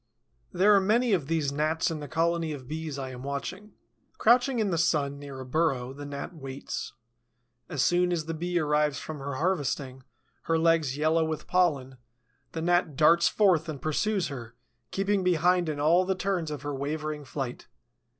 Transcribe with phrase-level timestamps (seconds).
[0.51, 3.73] There are many of these Gnats in the colony of Bees I am watching.
[4.17, 6.93] Crouching in the sun, near a burrow, the Gnat waits.
[7.69, 10.01] As soon as the Bee arrives from her harvesting,
[10.45, 11.97] her legs yellow with pollen,
[12.53, 14.55] the Gnat darts forth and pursues her,
[14.89, 17.67] keeping behind in all the turns of her wavering flight.